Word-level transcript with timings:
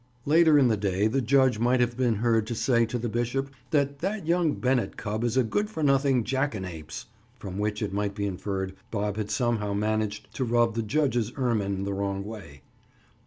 Later 0.25 0.57
in 0.57 0.67
the 0.67 0.77
day 0.77 1.05
the 1.05 1.21
judge 1.21 1.59
might 1.59 1.79
have 1.79 1.95
been 1.95 2.15
heard 2.15 2.47
to 2.47 2.55
say 2.55 2.87
to 2.87 2.97
the 2.97 3.07
bishop 3.07 3.51
that 3.69 3.99
"that 3.99 4.25
young 4.25 4.55
Bennett 4.55 4.97
cub 4.97 5.23
is 5.23 5.37
a 5.37 5.43
good 5.43 5.69
for 5.69 5.83
nothing 5.83 6.23
jackanapes"—from 6.23 7.59
which 7.59 7.83
it 7.83 7.93
might 7.93 8.15
be 8.15 8.25
inferred 8.25 8.73
Bob 8.89 9.17
had 9.17 9.29
somehow 9.29 9.75
managed 9.75 10.33
to 10.33 10.43
rub 10.43 10.73
the 10.73 10.81
judge's 10.81 11.31
ermine 11.37 11.83
the 11.83 11.93
wrong 11.93 12.23
way. 12.25 12.63